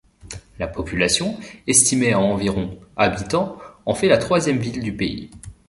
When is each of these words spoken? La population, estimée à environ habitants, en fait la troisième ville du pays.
La 0.57 0.65
population, 0.67 1.37
estimée 1.67 2.13
à 2.13 2.19
environ 2.19 2.79
habitants, 2.95 3.59
en 3.85 3.93
fait 3.93 4.07
la 4.09 4.17
troisième 4.17 4.57
ville 4.57 4.81
du 4.81 4.91
pays. 4.97 5.29